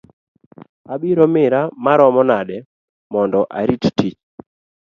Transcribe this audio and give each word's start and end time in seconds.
Abiro 0.93 1.25
mira 1.33 1.61
maromo 1.83 2.21
nade 2.29 2.57
mondo 3.11 3.39
arit 3.59 3.83
tich? 3.97 4.19